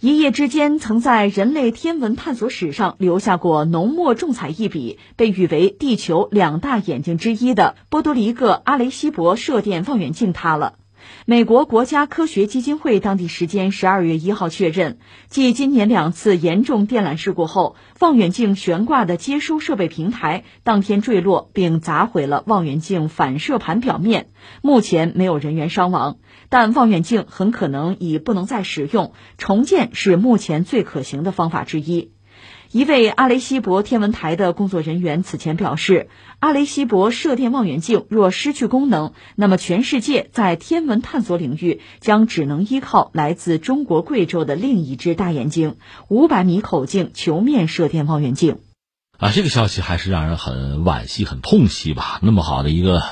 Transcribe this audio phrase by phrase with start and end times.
[0.00, 10.74] 一夜之间，曾在人类天文探索史上留下过浓墨重彩一笔，被誉为地球两大眼睛之一的波多黎各阿雷西博射电望远镜塌了。
[11.26, 14.98] 美国国家科学基金会当地时间十二月一号确认，
[15.28, 24.28] 继今年两次严重电缆事故后，望远镜悬挂的接收设备平台当天坠落，并砸毁了望远镜反射盘表面。
[24.62, 26.18] 目前没有人员伤亡，
[26.48, 32.12] 但望远镜很可能已不能再使用，重建是目前最可行的方法之一。
[32.70, 45.76] 一位阿雷西博天文台的工作人员此前表示，阿雷西博射电望远镜若失去功能，那么全世界在天文探索领域将只能依靠来自中国贵州的另一只大眼睛——
[46.08, 48.58] 五百米口径球面射电望远镜。
[49.16, 52.20] 啊，这个消息还是让人很惋惜、很痛惜吧？
[52.22, 53.02] 那么好的一个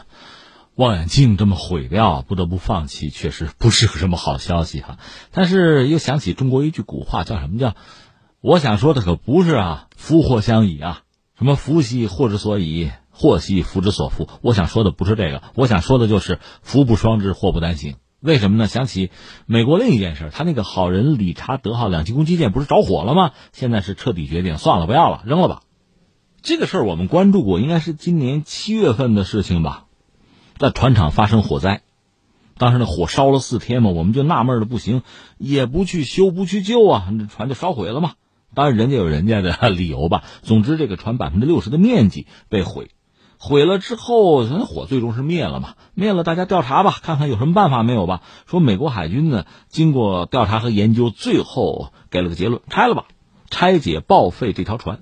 [0.74, 4.98] 望远镜这么毁掉，不得不放弃，确实不是个什么好消息哈。
[5.32, 7.74] 但是又想起中国一句古话，叫什么叫？
[8.46, 11.02] 我想说的可不是啊，福祸相倚啊，
[11.36, 14.28] 什么福兮祸之所倚，祸兮福之所伏。
[14.40, 17.96] 我想说的不是这个，我想说的就是福不双至，祸不单行。
[18.20, 18.68] 为什么呢？
[18.68, 19.10] 想起
[19.46, 23.32] 美国另一件事，他那个好人理查德号两栖攻击舰不是着火了吗？
[23.50, 25.62] 现在是彻底决定算了，不要了，扔了吧。
[26.40, 29.86] 这个事儿我们关注过，应该是今年七月份的事情吧，
[30.56, 31.82] 在船厂发生火灾，
[32.58, 35.02] 当时那火烧了四天嘛，我们就纳闷的不行，
[35.36, 38.12] 也不去修，不去救啊，这船就烧毁了嘛。
[38.54, 40.24] 当然，人家有人家的理由吧。
[40.42, 42.90] 总之，这个船百分之六十的面积被毁，
[43.38, 45.74] 毁了之后，那火最终是灭了嘛？
[45.94, 48.22] 灭了，大家调查吧，看看有什么办法没有吧？
[48.46, 53.04] 说美国海军呢，经过调查和研究，最后给了个结论：拆了吧，
[53.50, 55.00] 拆解报废这条船。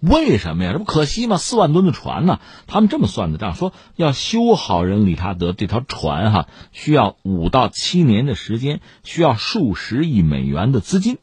[0.00, 0.72] 为什么呀？
[0.72, 1.38] 这不可惜吗？
[1.38, 2.40] 四万吨的船呢？
[2.66, 11.16] 他们这么算的账，说要修好人理查德这条船哈，需要五到七年的时间，需要数十亿美元的资金。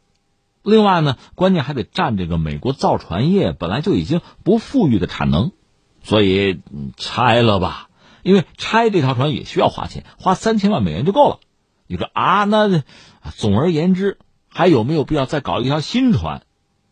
[0.68, 5.54] 另外呢，关键还得占这个美国造船业本来就已经不富裕的产能，
[6.04, 6.60] 所以
[6.98, 7.90] 拆了吧。
[8.22, 11.40] 因为拆这条船也需要花钱，花三千万美元就够了。
[11.88, 12.84] 你说啊，那
[13.38, 14.18] 总而言之，
[14.50, 16.44] 还有没有必要再搞一条新船？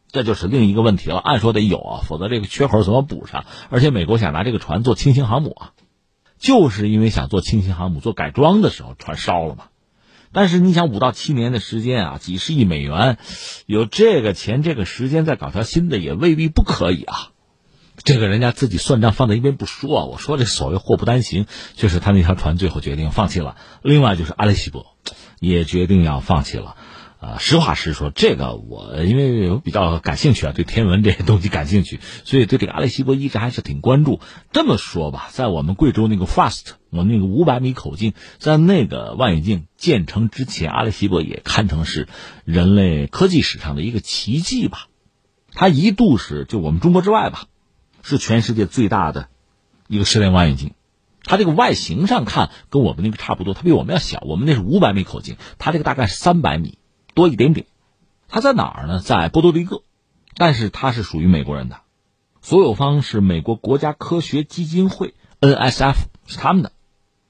[0.09, 1.17] 这就是另一个问题了。
[1.17, 3.43] 按说得有啊，否则这个缺口怎么补上？
[3.69, 5.73] 而且美国想拿这个船做轻型航母啊，
[6.37, 9.65] 就是因为想做轻型航母做改装的时候，船烧了嘛。
[10.35, 13.17] 但是你想五到七年的时间啊，几十亿美元，
[13.65, 17.29] 有这个钱这个时间再搞条新的也未必不可以啊。
[18.03, 21.45] 这个人家自己算账放在一边不说，啊，我说这所谓祸不单行，
[21.75, 23.55] 就是他那条船最后决定放弃了。
[23.81, 24.97] 另外就是阿雷西博，
[25.39, 26.75] 也决定要放弃了。
[27.25, 34.19] 啊，实话实说，这个我因为我比较感兴趣啊，对天文这些东西感兴趣，所以对这个阿雷西博一直还是挺关注。
[34.51, 42.07] 这么说吧，在我们贵州那个 FAST，我那个五百米口径，在那个望远镜建成之前，阿雷西博也堪称是
[42.43, 44.87] 人类科技史上的一个奇迹吧。
[45.51, 47.45] 它一度是就我们中国之外吧，
[48.03, 49.29] 是全世界最大的
[49.87, 50.73] 一个射电望远镜。
[51.23, 54.21] 它这个外形上看跟我们那个差不多，它比我们要小。
[54.27, 56.77] 我们那是五百米口径，它这个大概是三百米。
[57.15, 57.65] 多一点点，
[58.27, 58.99] 他在哪儿呢？
[58.99, 59.81] 在波多黎各，
[60.35, 61.77] 但是他是属于美国人的，
[62.41, 65.95] 所有方是美国国家科学基金会 （NSF）
[66.27, 66.71] 是他们的。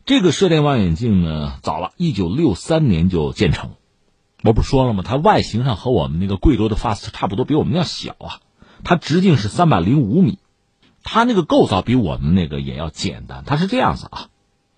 [0.05, 3.75] 这个射电望远镜呢，早了，一九六三年就建成。
[4.43, 5.03] 我不说了吗？
[5.05, 8.41] 它外形上和我们那个贵州的 FAST 差不多，比我们要小啊。
[8.83, 10.37] 它直径是三百零五米，
[11.03, 13.43] 它那个构造比我们那个也要简单。
[13.45, 14.29] 它是这样子啊，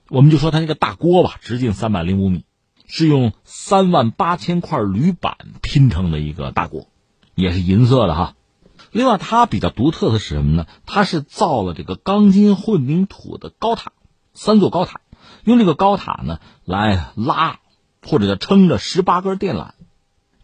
[0.09, 2.45] 我们就说它那个大锅吧，直径三百零五米。
[2.87, 6.87] 是用三万八千块铝板拼成的一个大锅，
[7.35, 8.33] 也是银色的哈。
[8.91, 10.65] 另外，它比较独特的是什么呢？
[10.85, 13.91] 它是造了这个钢筋混凝土的高塔，
[14.33, 15.01] 三座高塔，
[15.43, 17.59] 用这个高塔呢来拉
[18.01, 19.71] 或者叫撑着十八根电缆，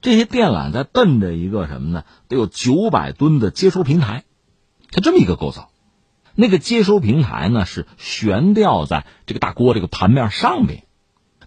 [0.02, 2.04] 这些电缆在蹬着一个什么呢？
[2.28, 4.26] 得有九百吨的接收平台，
[4.92, 5.70] 它这么一个构造。
[6.36, 10.84] 那个接收平台呢是悬吊在这个大锅这个盘面上面。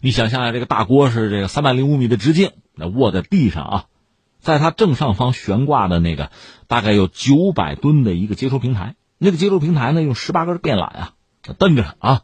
[0.00, 3.84] 你想象下，这个大锅是这个三百零五米的直径，那卧在地上啊，
[4.40, 6.30] 在它正上方悬挂的那个
[6.66, 11.12] 大概有九百吨的一个接收平台，那个接收平台呢用十八根电缆啊
[11.58, 12.22] 蹬着啊，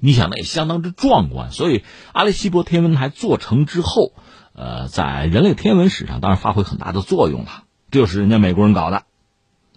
[0.00, 1.52] 你想那也相当之壮观。
[1.52, 4.12] 所以阿雷西博天文台做成之后，
[4.54, 7.64] 呃，在人类天文史上当然发挥很大的作用了。
[7.90, 9.04] 这就是人家美国人搞的，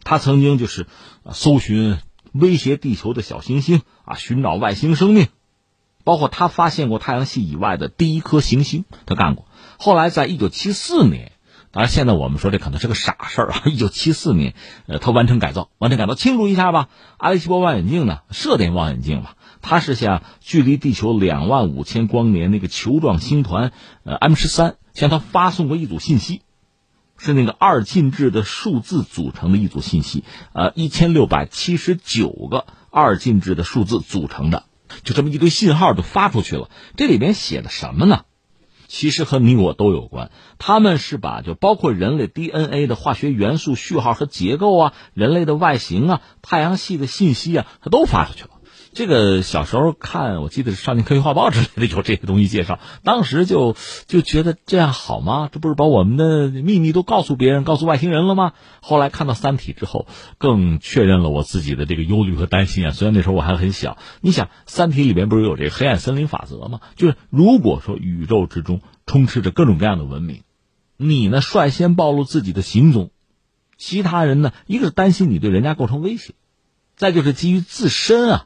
[0.04, 0.88] 他曾经就是
[1.31, 1.98] 搜寻
[2.31, 5.28] 威胁地球的小行星啊，寻找外星生命。
[6.04, 9.46] 包括他发现过太阳系以外的第一颗行星，他干过。
[9.78, 11.31] 后来在一九七四年，
[11.72, 13.62] 当然现在我们说这可能是个傻事儿啊。
[13.72, 14.54] 一九七四年，
[14.88, 16.90] 呃，他完成改造，完成改造，庆祝一下吧。
[17.18, 23.72] 阿雷西博望远镜呢，射电望远镜吧，它是向距离地球两万五千光年那个球状星团，
[24.04, 24.75] 呃，M 十三。
[24.92, 26.42] 向他发送过一组信息，
[27.18, 34.63] 是那个二进制的数字组成的一组信息，呃，一千六百七十九个二进制的数字组成的，
[35.04, 36.69] 就这么一堆信号就发出去了。
[36.96, 38.25] 这里边写的什么呢？
[38.88, 48.50] 其实和你我都有关，他们是把就包括人类 DNA 的化学元素序号和结构啊，人类的外形啊，太阳系的信息啊，它都发出去了。
[48.92, 53.76] 这个小时候看，我记得是《少年科学画报》之类的有这些东西介绍，当时就
[54.08, 55.48] 就觉得这样好吗？
[55.52, 58.54] 这不是把我们的秘密都告诉别人、告诉外星人了吗？
[58.82, 60.08] 后来看到《三体》之后，
[60.38, 62.92] 更确认了我自己的这个忧虑和担心啊。
[62.92, 66.82] 虽然那时候我还很小，你想，《三体》里面不是有这个黑暗森林法则吗？
[66.96, 70.42] 就是如果说宇宙之中充斥着各种各样的文明，
[70.98, 73.12] 你呢率先暴露自己的行踪，
[73.78, 76.34] 其他人呢，一个是担心你对人家构成威胁，
[76.98, 78.46] 再就是基于自身啊。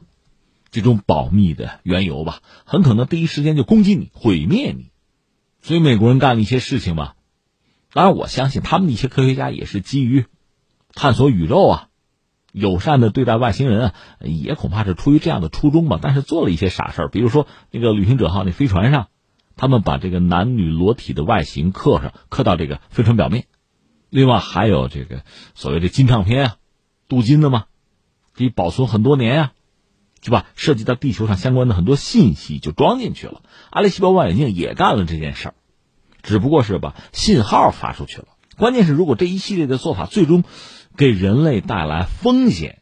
[0.74, 4.90] 这种保密的缘由吧，很可能第一时间就攻击你、毁灭你，
[5.62, 7.14] 所以美国人干了一些事情吧。
[7.92, 10.24] 当然，我相信他们的一些科学家也是基于
[10.92, 11.88] 探索宇宙啊、
[12.50, 16.00] 友善的对待外星人啊，也恐怕是出于这样的初衷吧。
[16.02, 19.06] 但是做了一些傻事儿，比如说那个旅行者号那飞船上，
[19.54, 23.46] 他们把这个男女裸体的外形刻上，刻到这个飞船表面。
[24.10, 25.22] 另外还有这个
[25.54, 26.56] 所谓的金唱片啊，
[27.06, 27.66] 镀金的嘛，
[28.32, 29.52] 可以保存很多年呀。
[30.24, 33.42] 是吧涉及到地球上相关的很多信息就装进去了。
[33.68, 35.54] 阿雷西博望远镜也干了这件事儿，
[36.22, 38.28] 只不过是把信号发出去了。
[38.56, 40.42] 关键是，如果这一系列的做法最终
[40.96, 42.80] 给人类带来风险，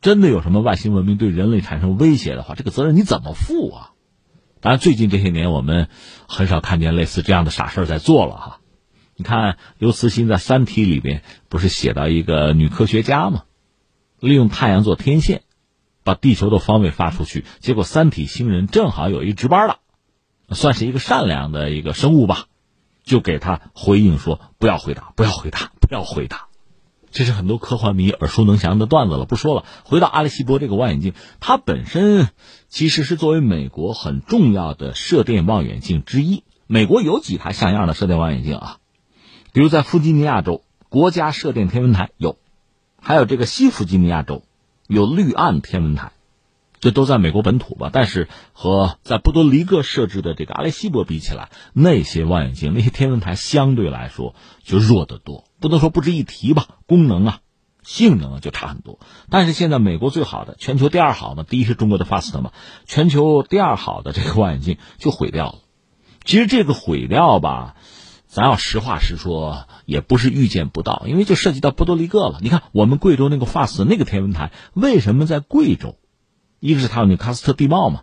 [0.00, 3.90] 真的有什么外星文明对人类产生威胁的话，这个责任你怎么负啊？
[4.60, 5.88] 当然，最近这些年我们
[6.26, 8.60] 很少看见类似这样的傻事在做了哈。
[9.14, 13.44] 你看刘慈欣在《三体》里边不是写到一个女科学家吗？
[14.18, 15.42] 利用太阳做天线。
[16.10, 19.78] 把地球的方位发出去，结果三体星人正好有一值班的，
[20.56, 22.46] 算是一个善良的一个生物吧，
[23.04, 26.48] 就给他回应说：“不要回答，不要回答，不要回答。”
[27.12, 29.64] 这是很多科幻迷耳熟能详的段子了，不说了。
[29.84, 32.30] 回到阿里西博这个望远镜，它本身
[32.68, 36.42] 其实是作为美国很重要的射电望远镜之一。
[36.66, 38.78] 美国有几台像样的射电望远镜啊，
[39.52, 42.36] 比如在弗吉尼亚州国家射电天文台有，
[43.00, 44.42] 还有这个西弗吉尼亚州。
[44.90, 46.10] 有绿岸天文台，
[46.80, 47.90] 这都在美国本土吧？
[47.92, 54.34] 但是和在波多黎各设置的这个阿雷西博比起来，那些望远镜、那些天文台相对来说
[54.64, 56.66] 就弱得多，不能说不值一提吧？
[56.86, 57.38] 功能啊、
[57.84, 58.98] 性能啊就差很多。
[59.30, 62.50] 但是现在美国最好的、全球第二好嘛，第一是中国的 FAST 嘛，
[62.84, 65.58] 全球第二好的这个望远镜就毁掉了。
[66.24, 67.76] 其实这个毁掉吧。
[68.30, 72.38] 咱要实话实说，也不是预见不到，因为就涉及到波多黎各了。
[72.40, 75.96] 你看，我们贵州那个 FAST 那个天文台，为什么在贵州？
[76.60, 78.02] 一个是它有那喀斯特地貌嘛，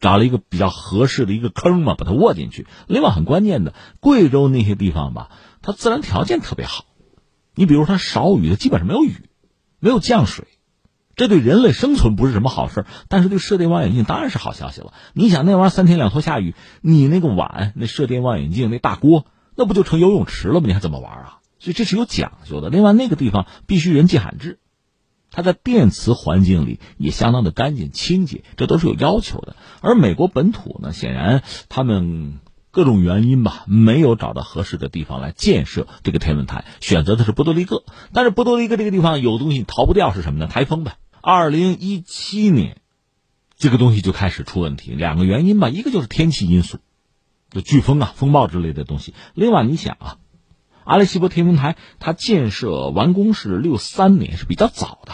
[0.00, 2.66] 找了一个比较合适的一个坑嘛，把它卧进去。
[2.88, 5.30] 另外很关键的，贵州那些地方吧，
[5.62, 6.86] 它自然条件特别好。
[7.54, 9.14] 你比如它少雨，它基本上没有雨，
[9.78, 10.48] 没有降水，
[11.14, 14.92] 这对人类生存不是什么好事但是对射电望远镜当然是好消息了。
[15.12, 19.26] 你想那玩意儿三天两头下雨，你那个碗，那射电望远镜那大锅。
[19.56, 20.66] 那不就成游泳池了吗？
[20.66, 21.38] 你还怎么玩啊？
[21.58, 22.68] 所以这是有讲究的。
[22.68, 24.58] 另外，那个地方必须人迹罕至，
[25.30, 29.56] 它在电磁环境里也相当的干净清洁，这都是有要求的。
[29.80, 32.40] 而美国本土呢，显然他们
[32.70, 37.84] 各种原因吧，没有找到合适的地方来建设这个天文台，选择的是波多黎各。
[38.12, 40.46] 但是波多黎各这个地方有东西逃不掉，是什么呢？
[40.46, 40.98] 台风呗。
[41.22, 42.82] 二零一七年，
[43.56, 46.78] 这个东西就开始出问题，两个原因吧，一个就是天气因素。
[47.54, 49.14] 就飓风啊、风暴之类的东西。
[49.32, 50.16] 另外，你想啊，
[50.84, 55.12] 阿雷西博天文台它建设完工是六三年，是比较早的，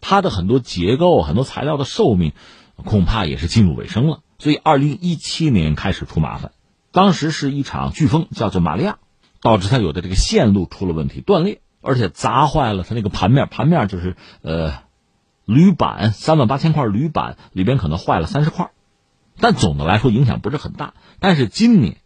[0.00, 2.32] 它的很多结构、很多材料的寿命
[2.74, 4.20] 恐怕也是进入尾声了。
[4.38, 6.52] 所以，二零一七年开始出麻烦。
[6.92, 8.98] 当时是一场飓风，叫做玛利亚，
[9.40, 13.48] 导致它有的这个线路出了问题，断裂，而且砸坏了它那个盘面。
[13.48, 14.72] 盘面就是呃，
[15.44, 18.70] 铝板三万八千块铝板里边可能坏了三十块。
[19.38, 21.98] 但总的来说影响不是很大，但是今年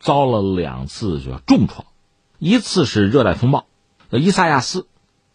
[0.00, 1.86] 遭了两次就重创，
[2.38, 3.66] 一次是热带风暴，
[4.10, 4.86] 伊萨亚斯，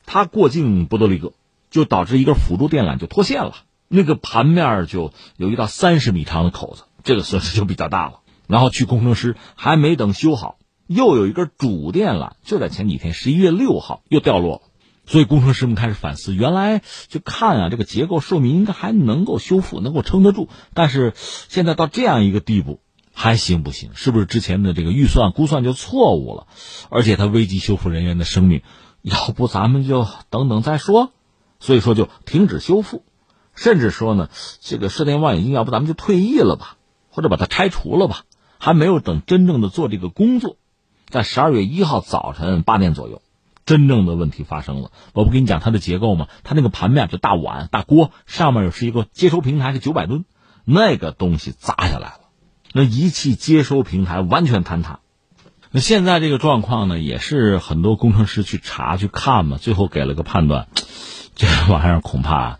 [0.05, 1.33] 它过境波多黎各，
[1.69, 3.55] 就导致一根辅助电缆就脱线了，
[3.87, 8.19] 那个盘面就有一道三十米长的口子，这个损失就比较大了。
[8.47, 14.61] 然后去工程师还没等修好，又有一根主电缆就在前几天十一月六号又掉落了。
[15.05, 20.47] 所以工程师们开始反思，原来就看啊，这个结构寿命应该还能够修复，能够撑得住。
[20.73, 22.79] 但是现在到这样一个地步，
[23.13, 23.91] 还行不行？
[23.95, 26.47] 是不是之前的这个预算估算就错误了？
[26.89, 28.61] 而且它危及修复人员的生命，
[29.01, 31.11] 要不咱们就等等再说。
[31.59, 33.05] 所以说就停止修复，
[33.55, 34.29] 甚至说呢，
[34.59, 36.77] 这个射电望远镜要不咱们就退役了吧，
[37.09, 38.23] 或者把它拆除了吧。
[38.59, 40.55] 还没有等真正的做这个工作，
[41.09, 43.21] 在十二月一号早晨八点左右，
[43.65, 44.91] 真正的问题发生了。
[45.13, 46.27] 我不跟你讲它的结构吗？
[46.43, 50.25] 它那个盘面就大碗大锅，上面是一个接收平台，是九百吨，
[50.65, 52.19] 那个东西砸下来了，
[52.73, 54.99] 那仪器接收平台完全坍塌。
[55.71, 60.67] 那现在这个状况呢，也是很多工程师去查去看嘛，最后给了个判断，
[61.35, 62.59] 这玩意儿恐怕。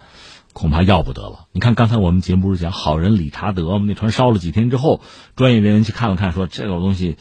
[0.54, 1.48] 恐怕要不得了。
[1.52, 3.86] 你看，刚才我们节目不是讲好人理查德吗？
[3.88, 5.02] 那船烧了几天之后，
[5.36, 7.18] 专业人员去看了看，说这个东西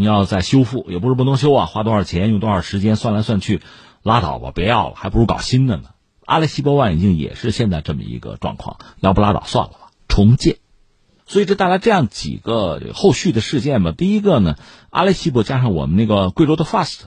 [0.00, 3.60] 你要再修复，也不是不能修啊，花多少钱，用多少时间，算来算去，
[4.02, 5.90] 拉倒吧，别要了，还不如搞新的呢。
[6.24, 10.56] 阿雷西博望远镜也是现在这么一个状况，要不拉倒算了吧，重建。
[11.26, 13.92] 所以这带来这样几个后续的事件吧。
[13.92, 14.56] 第一个呢，
[14.90, 17.02] 阿雷西博加上我们那个贵州的 FAST，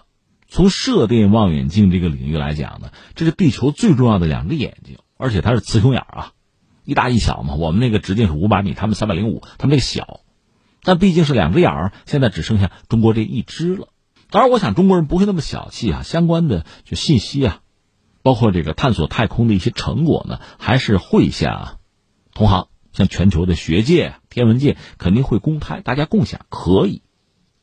[0.47, 4.97] 从射电望远镜这个领域来讲呢，这是地球最重要的两个眼睛。
[5.15, 6.31] 而且它是雌雄眼啊，
[6.83, 7.55] 一大一小嘛。
[7.55, 10.19] 我们那个直径是五百米，他们三百零五，他们那个小，
[10.83, 11.93] 但毕竟是两只眼儿。
[12.05, 13.89] 现在只剩下中国这一只了。
[14.29, 16.03] 当然，我想中国人不会那么小气啊。
[16.03, 17.61] 相关的就信息啊，
[18.21, 21.79] 包括这个探索太空的一些成果呢，还是会向
[22.33, 27.03] 同行、像全球的学界、天文界肯定会公开，大家共享可以。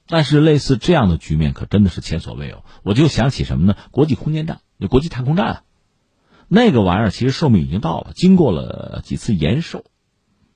[0.06, 2.64] 但是类似这样的局面可真的是前所未有。
[2.82, 3.76] 我就想起什么呢？
[3.90, 5.62] 国际空间站，就国际太空站。
[6.46, 9.84] 那个玩意儿其实寿命已经到了，经过了几次延寿，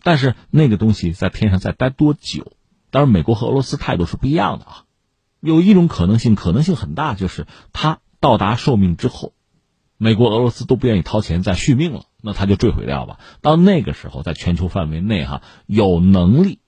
[0.05, 2.53] 但是那个东西在天上再待多久？
[2.91, 4.85] 当然，美国和俄罗斯态度是不一样的啊。
[5.41, 9.33] 有一种可能性，可能性很大，就是它到达寿命之后，
[9.97, 13.19] 美国、俄罗斯都不愿意掏钱再续命了，那它就坠毁掉吧。
[13.41, 16.61] 到那个时候，在全球范围内哈，有能力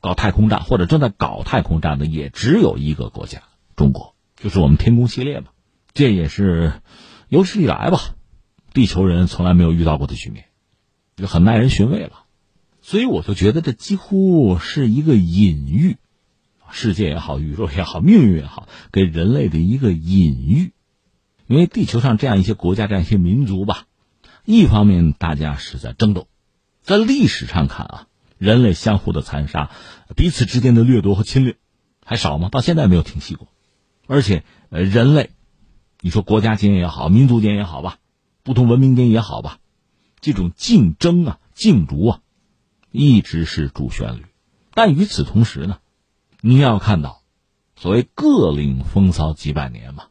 [0.00, 3.42] 搞太空站或者正在搞太空站的，也只有一个国家——
[3.76, 5.48] 中国，就是我们天宫系列嘛。
[5.94, 6.72] 这也是
[7.28, 8.00] 有史以来吧。
[8.72, 10.46] 地球人从来没有遇到过的局面，
[11.16, 12.21] 就很耐人寻味了。
[12.82, 15.96] 所以我就觉得这几乎是一个隐喻，
[16.70, 20.72] 世界也好，宇宙也好，命运也好，给人类的一个隐喻。
[21.46, 23.84] 因为地球上这样一些国家、这样一些民族吧，
[24.44, 26.26] 一方面大家是在争斗，
[26.82, 28.06] 在历史上看啊，
[28.38, 29.70] 人类相互的残杀、
[30.16, 31.56] 彼此之间的掠夺和侵略
[32.04, 32.48] 还少吗？
[32.50, 33.48] 到现在没有停息过。
[34.06, 35.30] 而且，呃，人类，
[36.00, 37.98] 你说国家间也好，民族间也好吧。
[38.42, 39.58] 不同文明间也好吧，
[40.20, 42.20] 这种竞争啊、竞逐啊，
[42.92, 44.26] 一直是主旋律。
[44.74, 45.78] 但与此同时呢，
[46.40, 47.22] 你要看到，
[47.74, 50.04] 所谓各领风骚几百年嘛，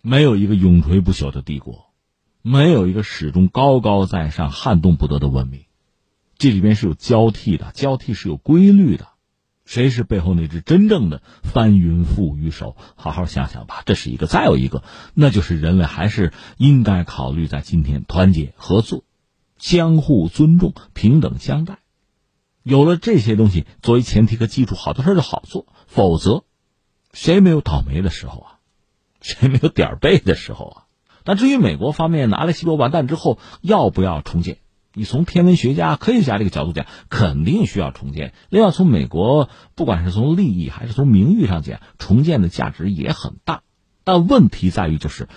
[0.00, 1.86] 没有一个永垂不朽的帝国，
[2.42, 5.64] 没有一个始终高高在上、撼动不得的文明，
[6.38, 9.08] 这里边是有交替的，交替是有规律的。
[9.64, 12.76] 谁是背后那只真正的翻云覆雨手？
[12.96, 14.26] 好好想想吧，这是一个。
[14.26, 14.82] 再有一个，
[15.14, 19.04] 那就是人类还是应该考虑在今天团结合作、
[19.58, 21.78] 相互尊重、平等相待。
[22.62, 25.66] 有了这些东西作为前提和基础，好多事就好做。
[25.86, 26.44] 否则，
[27.12, 28.48] 谁没有倒霉的时候啊？
[29.20, 30.82] 谁没有点儿背的时候啊？
[31.24, 32.36] 但至于美国方面呢？
[32.36, 34.58] 阿雷西博完蛋之后要不要重建？
[34.94, 38.34] 你从天文学家、科学家这个角度讲，肯定需要重建。
[38.50, 43.62] 另外，从美国，不管是从利益还是从名誉上讲，重建的价值也很大。
[44.04, 45.28] 但问题在于，就是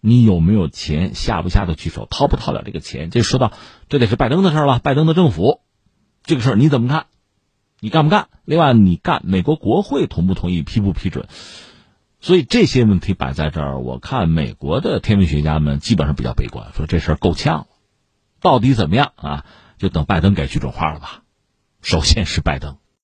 [0.00, 3.10] 你有没有钱，下不下得去手，掏不掏了这个钱。
[3.10, 3.52] 这说到，
[3.88, 4.78] 这得是拜登的事了。
[4.78, 5.60] 拜登的政府，
[6.26, 7.06] 这个事儿你怎么看？
[7.80, 8.28] 你干不干？
[8.44, 11.28] 另外，你干，美国国会同不同意，批不批准？
[12.20, 17.66] 所以这些问题摆在这儿，我看美国的天文学家们基本上比较悲观，说这事儿够呛。
[18.40, 19.44] 到底怎么样啊？
[19.78, 21.22] 就等拜登给句准话了吧。
[21.82, 22.78] 首先是拜登。